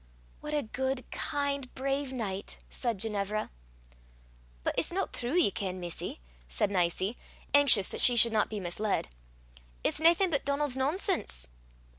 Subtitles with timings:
[0.39, 3.51] "What a good, kind, brave knight!" said Ginevra.
[4.63, 7.15] "But it's no true, ye ken, missie," said Nicie,
[7.53, 9.09] anxious that she should not be misled.
[9.83, 11.49] "It's naething but Donal's nonsense."